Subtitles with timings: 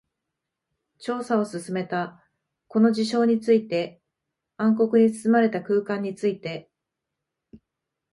[0.97, 2.25] 調査を進めた。
[2.67, 4.01] この事象について、
[4.57, 6.71] 暗黒に包まれた空間について。